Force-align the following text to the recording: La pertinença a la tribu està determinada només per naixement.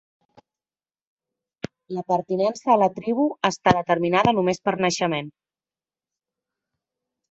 La 1.97 2.05
pertinença 2.13 2.73
a 2.77 2.79
la 2.85 2.89
tribu 2.97 3.29
està 3.53 3.77
determinada 3.81 4.37
només 4.41 4.67
per 4.67 4.77
naixement. 4.85 5.35